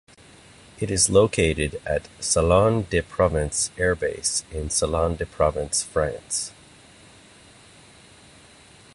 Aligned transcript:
It 0.79 0.89
is 0.89 1.11
located 1.11 1.79
at 1.85 2.09
Salon-de-Provence 2.19 3.69
Air 3.77 3.93
Base 3.93 4.43
in 4.49 4.71
Salon-de-Provence, 4.71 5.83
France. 5.83 6.51